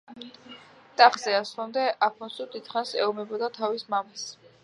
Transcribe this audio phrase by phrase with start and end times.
[1.01, 4.27] ტახტზე ასვლამდე, აფონსუ დიდხანს ეომებოდა თავის მამას.